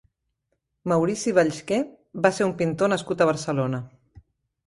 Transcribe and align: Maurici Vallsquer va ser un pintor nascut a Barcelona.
Maurici 0.91 1.33
Vallsquer 1.39 1.79
va 2.27 2.31
ser 2.37 2.47
un 2.47 2.55
pintor 2.63 2.91
nascut 2.95 3.21
a 3.21 3.27
Barcelona. 3.33 3.83